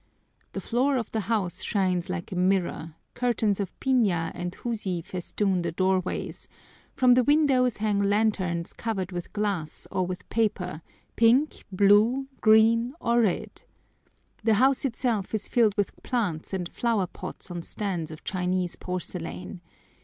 [0.53, 5.61] The floor of the house shines like a mirror, curtains of piña and husi festoon
[5.61, 6.47] the doorways,
[6.95, 10.81] from the windows hang lanterns covered with glass or with paper,
[11.15, 13.61] pink, blue, green, or red.
[14.43, 19.61] The house itself is filled with plants and flower pots on stands of Chinese porcelain.